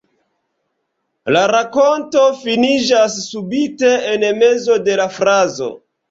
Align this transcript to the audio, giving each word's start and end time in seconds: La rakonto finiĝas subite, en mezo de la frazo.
La 1.33 1.41
rakonto 1.51 2.23
finiĝas 2.39 3.17
subite, 3.25 3.91
en 4.13 4.25
mezo 4.39 4.79
de 4.89 4.97
la 5.01 5.07
frazo. 5.19 5.69